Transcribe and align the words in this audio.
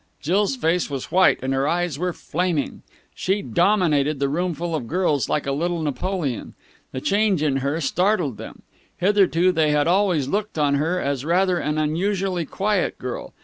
Jill's 0.19 0.55
face 0.55 0.89
was 0.89 1.11
white 1.11 1.37
and 1.43 1.53
her 1.53 1.67
eyes 1.67 1.99
were 1.99 2.11
flaming. 2.11 2.81
She 3.13 3.43
dominated 3.43 4.19
the 4.19 4.29
roomful 4.29 4.73
of 4.73 4.87
girls 4.87 5.29
like 5.29 5.45
a 5.45 5.51
little 5.51 5.79
Napoleon. 5.79 6.55
The 6.91 6.99
change 7.01 7.43
in 7.43 7.57
her 7.57 7.79
startled 7.79 8.37
them. 8.37 8.63
Hitherto 8.97 9.51
they 9.51 9.69
had 9.69 9.87
always 9.87 10.27
looked 10.27 10.57
on 10.57 10.73
her 10.73 10.99
as 10.99 11.23
rather 11.23 11.59
an 11.59 11.77
unusually 11.77 12.45
quiet 12.47 12.97
girl. 12.97 13.33